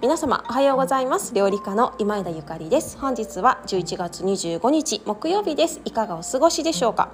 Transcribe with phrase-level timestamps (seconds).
[0.00, 1.34] 皆様おはようございます。
[1.34, 2.96] 料理家の今枝ゆかりです。
[2.98, 5.80] 本日は11月25日木曜日です。
[5.84, 7.10] いかがお過ごしでしょうか？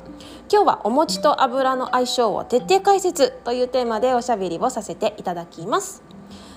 [0.52, 6.03] 今日はお餅と油の相性を徹底解説というテーマでおしゃべりをさせていただきます。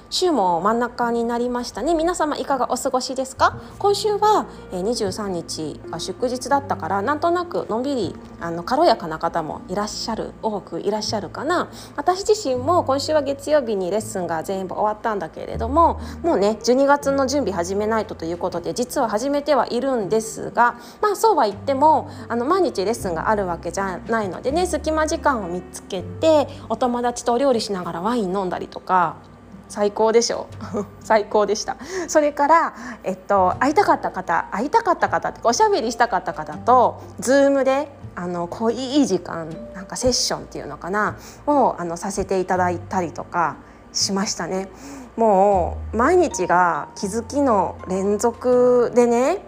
[0.09, 1.93] 週も真ん中になりましたね。
[1.93, 3.59] 皆様いかがお過ごしですか？
[3.77, 11.69] 今週は23日が祝日だったからなんとなくのんびりあの軽やかな方もいらっしゃる多くいらっしゃるかな。
[11.97, 29.17] 私自身も今週は月曜日にレッスンが全部終わったんだけれどももうね12月の準備始めないとということで実は始めてはいるんですがまあそうは言ってもあの毎日レッスンがあるわけじゃないのでね隙間時間を見つけてお友達とお料理しながらワイン飲んだりとか
[29.69, 30.47] 最高でしょ？
[31.03, 31.77] 最高でした。
[32.07, 32.73] それから
[33.03, 43.57] えっと会いたかった方会いたかった方っておしゃべりしたかった方とズームであのこういい時間なんかセッションっていうのかなをあのさせていただいたりとか
[43.93, 44.69] しましたね。
[45.15, 49.39] もう毎日が気づきの連続でね。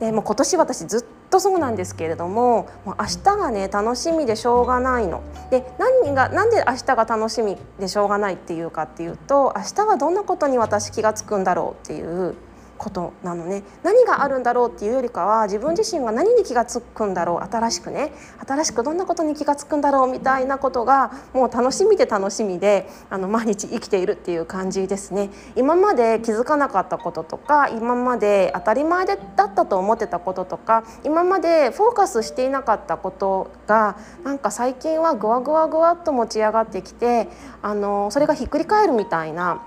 [0.00, 5.22] でも今年私ずっとそうなんですけれどももう明日がね楽しみでしょうがないの。
[5.50, 12.34] で何が何で明日が楽しみでしょうがないっていうかっていうと明日はどんなことに私気が付くんだろうっていう
[12.78, 13.62] ことなのね。
[13.82, 17.48] 何があるんだろうっていうよりかは自分自身が何に気が付くんだろう。
[17.48, 18.12] 新しくね。
[18.46, 25.30] 新しくどんなことに気が付くんだろうみたいなことがもう楽しみで楽しみであの毎日生きているっていう感じですね。
[25.56, 37.28] 今まで気づかなかったこととか今まで当たり前だったと思ってたこととか今までフォーカスしていなかったことがなんか最近はぐわぐわぐわっと持ち上がってきて
[37.62, 39.62] あのそれがひっくり返るみたいな。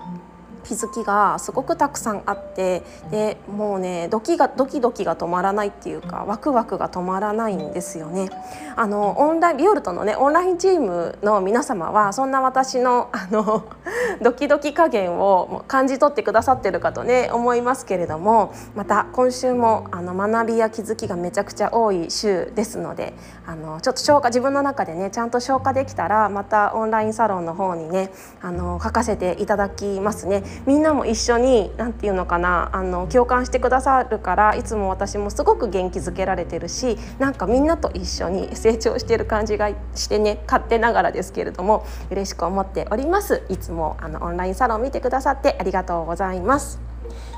[0.66, 8.28] 気づきがすごくたくさんあってでもうねドキがドキドキが止まらないっていうかワクワクが止まらないんですよね。
[8.74, 13.64] あのオンラインビオルトのねオンラインチームの皆様はそんな私のあの
[14.20, 23.14] ドキドキ加減を感じ取ってくださってるかとね思いますけれどもまた今週もあの学びや気づきがめちゃくちゃ多い週ですので
[23.46, 28.10] あのちょっと消化自分の中でねちゃんと消化できたらまたオンラインサロンの方にね
[28.42, 30.42] あの書かせていただきますね。
[30.66, 43.42] みんなも一緒に何て言うのかなあの共感してくださるからいつも私もすごく元気づけられてるしなんかみんなと一緒に成長してる感じがしてね勝手ながらですけれども嬉しく思っております。
[43.48, 46.80] いつもあのオンラインサロン見てくださってありがとうございます。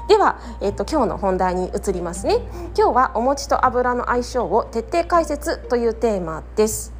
[0.09, 2.39] では、えっと、今日の本題に移りますね。
[2.77, 6.98] 今日はお餅と油の相性を徹底解説というテーマです。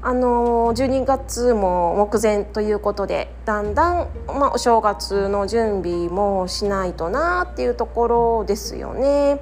[0.00, 9.40] あの12月も目前ということでだんだん、まあ、お正月の準備もしないとなっていうところですよね。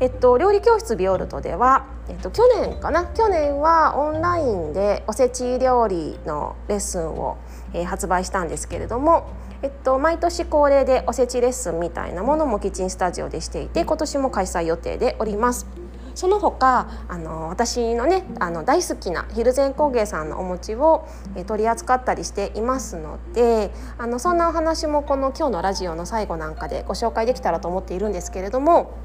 [0.00, 3.06] えっと、料理教室ビオルトでは、えっと、去年かな？
[3.06, 7.36] 去年はオンラインでおせち料理のレッスンを、
[7.72, 9.26] えー、発売したんですけれども、
[9.62, 15.87] えっと、毎年恒例でおせちレッスンみたいなものもキッチンスタジオでしていて今年も開催予定でおります。
[16.18, 21.06] その他あの私のねあの大好きな蒜山工芸さんのお餅を、
[21.36, 28.98] え取り扱ったりしていますのであのそんなお話もこの今日のラジオの最後なんかでご紹介できたらと思っているんですけれども。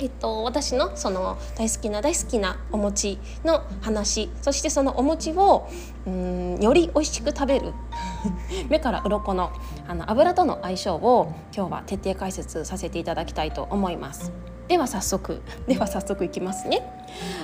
[0.00, 5.68] えっと、私のその大好きな大好きなお餅の話そしてそのお餅を
[6.06, 7.74] うんより美味しく食べる
[8.70, 9.52] 目から鱗の
[9.86, 14.32] あの油との相性を今日は徹底解説させていただきたいと思います。
[14.68, 15.42] では早速。
[15.66, 16.82] では早速いきますね。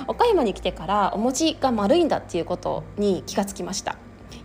[0.06, 3.96] 岡山に来てからお餅が丸いんだっていうことに気がつきました。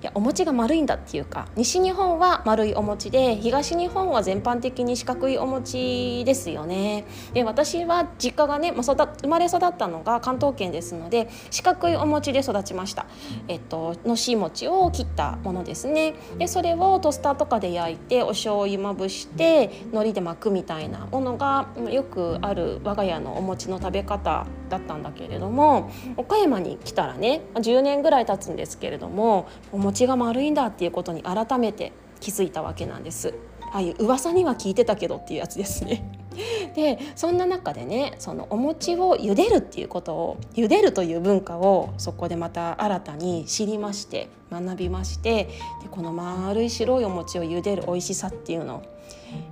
[0.04, 7.06] いやお餅が丸いんだっていうか西日本は丸いお餅で東日本は全般的に四角いお餅ですよね。
[7.34, 13.06] で私は実家がね、育生まれ育ったのが関東圏ですので四角いお餅で育ちました。
[13.48, 16.16] えっとのし餅を切ったものですね。
[16.38, 33.36] でそれをトースターとかで焼いてお醤油まぶして海苔で巻くみたいなものがよくある我が家のお餅の食べ方だったんだけれども岡山に来たらね10年ぐらい経つんですけれどもお餅餅が丸いんだっていうことに改めて気づいたわけなんです。
[33.72, 36.04] ああいう噂には聞いてたけどっていうやつですね。
[36.76, 45.44] でそんな中でねそのお餅を茹でるっていうことを茹でるという文化をそこでまた新たに知りまして学びまして
[45.84, 48.82] でこの丸い白いお餅を茹でる美味しさっていうの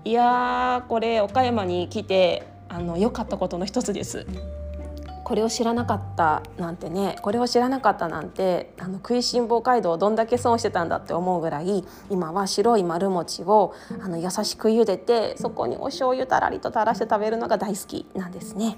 [0.03, 4.25] いやーこれ岡山に来てあの良かったことの一つです。
[5.31, 13.73] これを知らなかったなんてねこれを知らなかったなんてあの食いしん坊街道をどんだけ損してたんだって思うぐらい今は白い丸餅を
[14.03, 18.77] あの優しく茹でてそこにお醤油たらりと垂らして食べるのが大好きなんですね。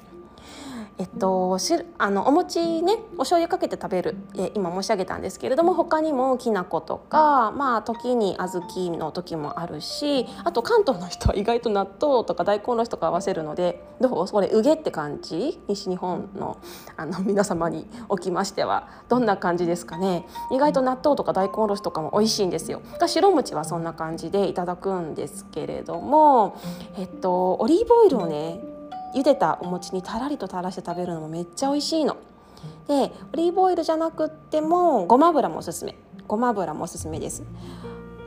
[1.00, 15.60] えっと、しあのお餅ねお醤油かけて食べるえ今申し上げたんですけれども他にもきな粉とかまあ時に小豆の時もあるしあと関東の人は意外と納豆とか大根の人とか合わせるのでどうそれうげって感じ？
[15.68, 16.58] 西日本の
[16.96, 20.28] あの皆様におきましてはどんな感じですかね？
[20.52, 22.84] 意外と納豆とか大根おろしとかも美味しいんですよ。
[23.00, 26.62] が白餅はそんな感じでいただくんですけれども
[26.98, 28.60] えっとオリーブオイルをね
[29.14, 32.18] 茹でたお餅にたらりと垂らして食べるのもめっちゃ美味しいの。
[32.88, 35.96] でオリーブオイルじゃなくってもごま油もおすすめ。
[36.28, 37.44] ごま油もおすすめです。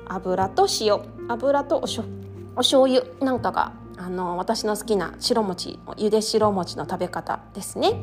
[0.09, 1.01] 油と塩。
[1.29, 2.05] 油とおしょ
[2.55, 8.01] お醤油なんかがあの私の好きな白餅ゆで白餅の食べ方ですね。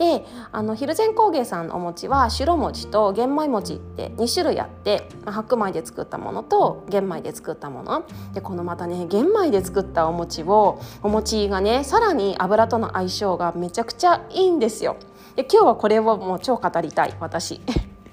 [0.00, 14.96] であの蒜山工芸さんのお餅は白餅と玄米餅って2種類あって、まあ、白米で作ったものと玄米で作ったものでこのまたね玄米で作ったお餅をお餅がねさらに油との相性がめちゃくちゃいいんですよ。
[15.36, 17.60] で今日はこれをもう超語りたい私。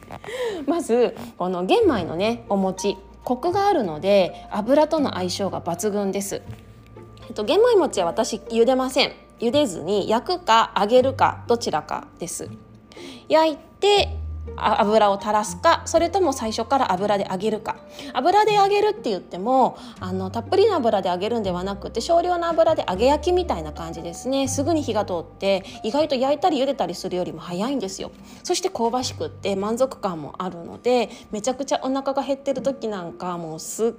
[0.68, 6.42] まずこの玄米のねお餅コクがあるので油との相性が抜群です。
[7.30, 12.50] えっと、玄米餅は私茹でません茹でずに焼くか揚げるかどちらかです。
[13.28, 14.18] 焼いて
[14.56, 17.76] 油を垂らすかそれとも最初から油で揚げるか。
[18.14, 24.48] 油で揚げるって言ってもあのたっぷりの油で揚げるんではなくて少量の油で揚げ焼きみたいな感じですね。
[24.48, 28.12] すぐに火が通って意外と焼いたり茹でたりするよりも早いんですよ。
[28.44, 33.92] そして香ばしくって満足感もあるのでめちゃくちゃお腹が減ってる時なんかもうすっ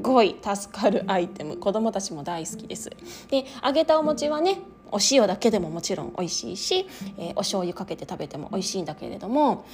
[0.00, 1.56] ごい助かるアイテム。
[1.56, 2.90] 子供たちも大好きです。
[3.30, 4.60] で揚げたお餅はね
[4.92, 6.86] お塩だけでももちろん美味しいし、
[7.18, 9.64] えー、お醤油かけて食べても美味しいんだけれども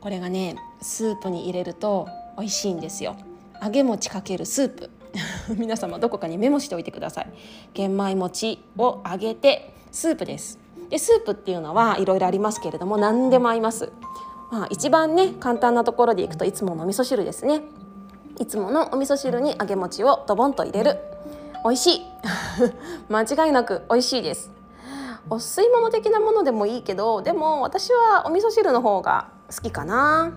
[0.00, 2.08] これがねスープに入れると
[2.38, 3.16] 美味しいんですよ。
[3.62, 4.90] 揚げ餅かけるスープ。
[5.56, 7.28] 皆様どこかにメモしておいてください。
[7.72, 10.58] 玄米餅を揚げてスープです。
[10.90, 13.92] でスープっていうのはいろいろありますけれども何でも合います。
[14.50, 17.62] まあ、一番ね簡単なところでいくといつもの味噌汁ですね。
[18.40, 20.98] いつものお味噌汁に揚げ餅をドボンと入れる。
[21.62, 22.06] 美味しい。
[23.08, 24.50] 間違いなく美味しいです。
[25.30, 30.32] お吸い物的なものでもいいけどでも私はお味噌汁の方が好きかな。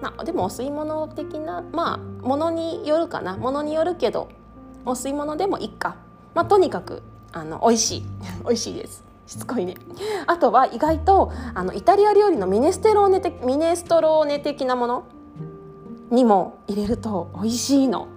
[0.00, 3.36] まあでもお吸い物的なまあものによるかな。
[3.36, 4.28] ものによるけど
[4.86, 5.96] お吸い物でもいいか。
[6.34, 7.02] まあとにかく
[7.32, 8.06] あの美味しい。
[8.42, 9.04] 美味しいです。
[9.26, 9.74] しつこいね。
[10.26, 15.04] あとは意外とあのイタリア料理のミネステローネミネストローネ的なもの。
[16.14, 18.08] にも入れると美味しいの。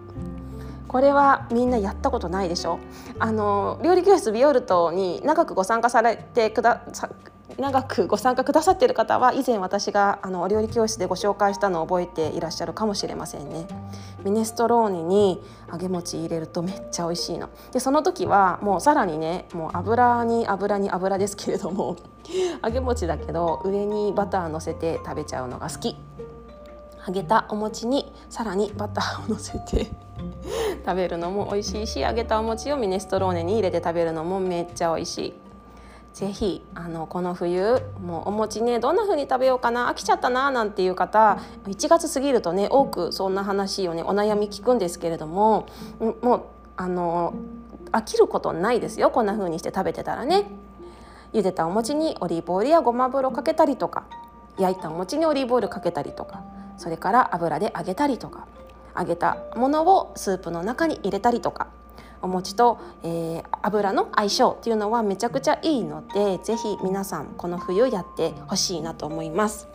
[0.88, 2.80] これはみんなやったことないでしょ
[3.20, 7.10] あの料理教室ビオルトに長くご参加されてくださ
[7.58, 13.68] 長くご参加くださっている方は以前私があのお料理教室でご紹介したのを覚えていらっしゃるかもしれませんね。
[14.24, 15.42] ミネストローネに
[15.72, 17.50] 揚げ餅入れるとめっちゃ美味しいの。
[17.72, 21.96] でその時はもうさらにねもう油に油に油ですけれども
[22.64, 25.98] 揚げ餅だけど上にバター乗せて食べちゃうのが好き。
[27.08, 29.88] 揚げたお餅にさらにバターをのせて
[30.86, 35.34] 食べるのも美味しいし揚げたお餅をミネストローネに入れて食べるのもめっちゃ美味しい。
[36.14, 41.38] ぜひあのこの冬もうお餅ねどんな風に食べようかな飽きちゃったななんていう方
[41.68, 45.68] 1月過ぎるとね多くそんな話をねお悩み聞くんですけれども
[46.24, 46.42] もう
[46.76, 47.36] あの
[47.92, 50.46] 飽きることないですよこんな風にして食べてたらね。
[51.34, 54.06] 茹でたお餅にオリーブオイルやごま油をかけたりとか
[54.58, 56.42] 焼いたお餅にオリーブオイルかけたりとか
[56.78, 58.48] それから油で揚げたりとか。
[58.98, 61.68] 揚げたものをスープの中に入れたりとか。
[62.22, 69.68] お餅と、えー、油の相性っていうのはめちゃくちゃいいのでぜひ皆さんこの冬やってほしいなと思います。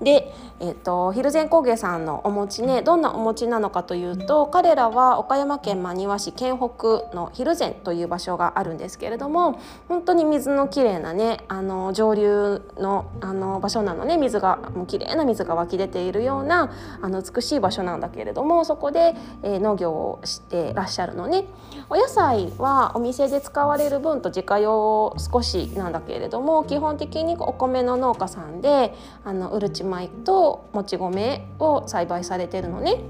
[0.00, 21.44] で、えーと、蒜山工芸さんのお餅ねどんなお餅なのかというと彼らは岡山県真庭市県北の蒜山という場所があるんですけれども本当に水のきれいなねあの上流のあの場所なのね水がもうきれいな水が湧き出ているようなあの美しい場所なんだけれどもそこで、えー、農業をしてらっしゃるのね。
[21.92, 28.94] お野菜はお店で使われる分と自家用少しなんだけれども基本的にお米の農家さんで
[29.24, 33.00] あのうるち米ともち米を栽培されてるのね。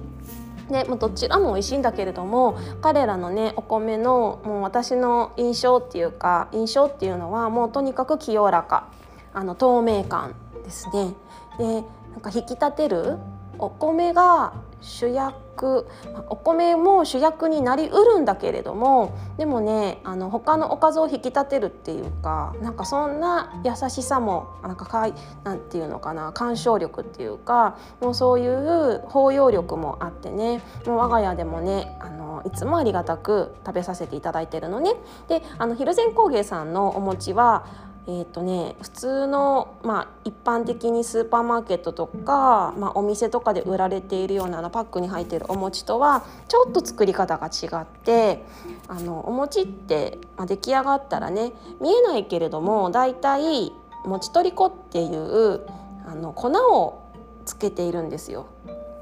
[0.71, 8.87] でもどちらも美味しいんだけれども彼らのねお米のもう私の印象っていうか印象っていうのはもうとにかく清らか
[9.35, 10.35] あの透明感
[10.65, 11.13] ですね。
[11.59, 11.83] で
[12.13, 13.19] なんか引き立てる
[13.59, 15.87] お米が主役役
[16.29, 25.15] お米も主役になりうるんだけれどもでもねあの他のおかずを引き立てるっていうかなんかそんな優しさもなんかかい
[25.45, 34.95] なていうのかな鑑賞力っていうかもうそういう包容力もあってねもう我が家でもねあのいつもありがたく食べさせていただいてるのね。
[35.29, 48.43] であの蒜山工芸さんのお餅はえーとね、普通の、まあ、一般的にスーパーマーケットとか、まあ、お店とかで売られているようなのパックに入っているお餅とはちょっと作り方が違って
[48.89, 53.73] あのお餅って、まあ、出来上がったらね見えないけれどもだいたい
[54.05, 55.61] 餅取り粉っていう
[56.05, 57.05] あの粉を
[57.45, 58.47] つけているんですよ。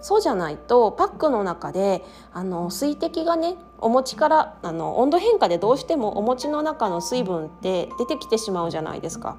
[0.00, 9.36] そうじゃないとパックの中であの水滴がねお餅からあの温度変化でどうしてもお餅の中の水分って出てきてしまうじゃないですか。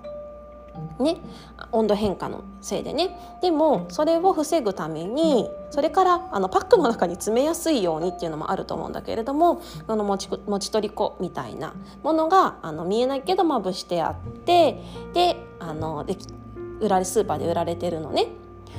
[1.00, 1.18] ね、
[1.72, 3.38] 温度変化のせいでね。
[3.42, 11.74] でもそれを防ぐためにそれからあのパックの中に詰めやすいようにっていうのもあると思うんだけれどもそのもちもち取り粉みたいな
[12.04, 14.82] ものがあの見えないけどまぶしてあって
[15.14, 16.18] であので
[16.80, 18.28] 売られスーパーで売られてるのね。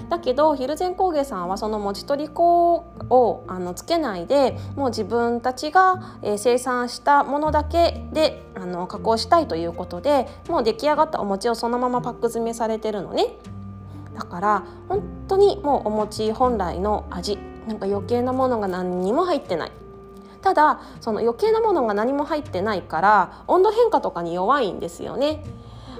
[0.09, 2.75] だけど蒜山工芸さんはそのもち取り粉
[3.11, 13.37] をあのつけないでもう自分たちが、え、生産したものだけであの加工したいということでもう出来上がったお餅をそのままパック詰めされてるのね。
[14.15, 19.73] だから本当にもうお餅本来の味なんか余計なものが何にも入ってない
[20.43, 25.45] ただその余計なものが何も入ってないから温度変化とかに弱いんですよね。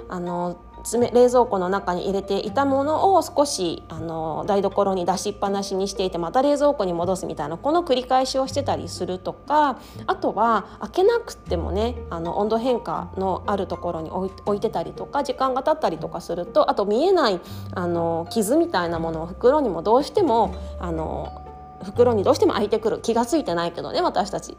[0.09, 17.39] あの冷蔵庫の中に入れていたものを少しあの台所に出しっぱなしにしていてまた冷蔵庫に戻すみたいなこの繰り返しをしてたりするとかあとは開けなくてもねあの温度変化のあるところに置いてたりとか時間が経ったりとかするとあと見えない
[17.73, 21.41] あの傷みたいなものを袋にもどうしてもあの
[21.83, 24.57] 袋にどうしても開いてくる気が付いてないけどね私たち。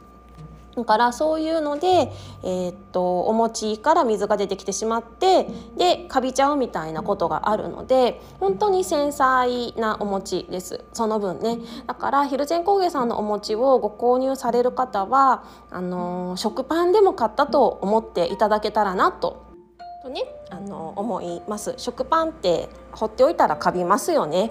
[0.76, 2.12] だからそういうので、
[2.42, 10.84] えー、っとお餅から水が出てきてしまってでカビちゃうみたいなことがあるので本当に繊細なお餅です。
[10.92, 11.58] その分ね。
[11.86, 19.52] だからヒルゼン工芸さんのお餅をご購入される方はあの食パンでも買ったと思っていただけたらなと。
[20.02, 21.74] とねあの思います。
[21.76, 24.50] 食パンって放っておいたらカビますよね。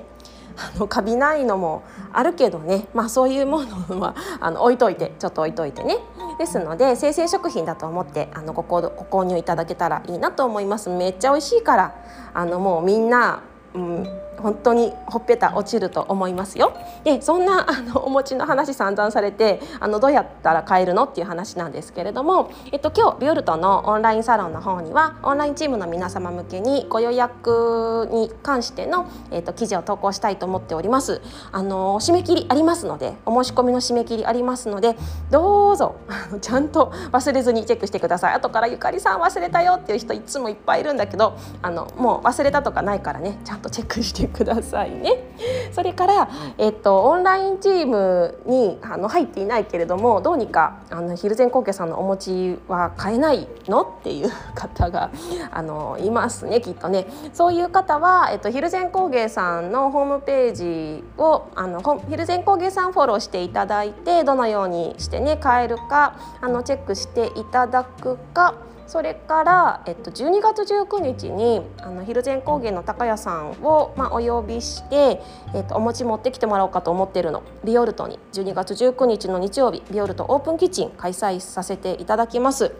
[0.58, 6.00] あのカビないのもあるけどね、まあ、そういうものは あの置いといてちょっと置いといてね。
[6.40, 10.90] ですので生鮮食品だと思ってあのご購ご購入いただけたらいいなと思います。
[10.90, 11.96] めっちゃ美味しいから
[12.34, 13.44] あのもうみんな、
[13.74, 16.74] うん、本当にほっぺた落ちると思いますよ。
[17.04, 31.22] でそんなあのお餅の話散々されてあのどうやったら買えるのっていう話なんですけれども、えっと、今日ビオルトのオンラインサロンの方にはオンラインチームの皆様向けにご予約に関しての、えっと、記事を投稿したいと思っております。
[31.52, 34.98] あの締め切りありますのでお申し込みの締め切りありますので
[35.30, 35.96] どうぞ
[36.42, 38.34] ちゃんと忘れずにチェックしてください。
[38.34, 45.24] 後からゆかりさん忘れたよっていう人いつもいっぱいいるんだけどあのもう忘れたとかないからねちゃんとチェックしてくださいね。
[45.72, 55.12] それから、えっと、オンラインチームにあの入っていないけれどもどうにかあの蒜山高家さんのお餅は買えないのっていう方が
[55.52, 57.08] あのいますねきっとね。
[57.34, 68.56] そういう方は、えっと、蒜山工芸さんのホームページをあの蒜山工芸さんフォローしていただいてどのようにしてね買えるかあのチェックしていただくか。
[68.92, 75.22] それから、えっと、12月19日にあの蒜山高原の高谷さんを、まあ、お呼びして、
[75.56, 82.76] えっと、お餅持ってきてもらおうかと思ってるのビオルトに12月19日の日曜日ビオルトオープンキッチン開催させていただきます。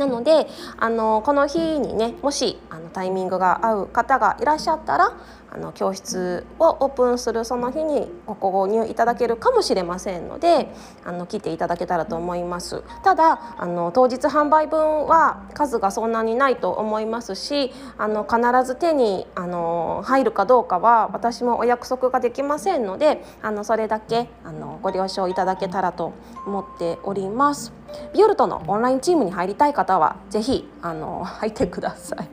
[0.00, 5.12] なのであのこの日にねもしあのタイミングが合う方がいらっしゃったら
[5.52, 10.68] あの教室をオープンするその日にご購入いただけるかもしれませんので
[11.04, 12.82] あの来ていただけたらと思います。
[13.04, 26.12] ただあの当日販売分は数がそんなにないと思いますしあの必ず手にあの入るかどうかは私もお約束ができませんのであのそれだけあのご了承いただけたらと
[26.46, 27.79] 思っております。
[28.14, 32.28] ビオルトのオンラインチームに入りたい方はぜひあの入ってください。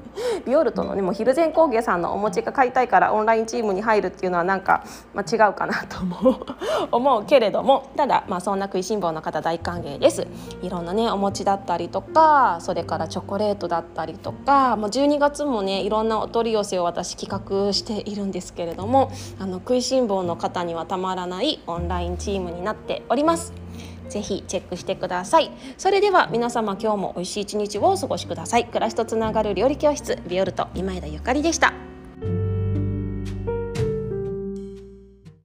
[0.46, 4.84] ビオルトのねもう蒜山工芸さんのお餅が買いたいからオンラインチームに入るっていうのはなんか、
[5.14, 6.46] まあ、違うかなと思う
[6.92, 7.88] 思うけれども。
[7.96, 10.28] ただ、まあ、そんな食いしん坊の方大歓迎です。
[10.62, 23.67] いろんなねお餅だったりとかそれからチョコレートだったりとかもう12月もねいろんなお取り寄せを私企画しているんですけれどもあの食いしん坊の方にはたまらないオンラインチームになっております。
[24.10, 25.52] ぜひチェックしてください。
[25.78, 28.66] それでは皆様今日も美味しい一日をお過ごしください。
[28.66, 31.87] 暮らしとつながる料理教室ビオルト今枝ゆかりでした。